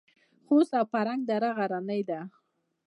خوست 0.45 0.71
او 0.79 0.85
فرنګ 0.91 1.21
دره 1.29 1.49
غرنۍ 1.57 2.01
ده؟ 2.09 2.19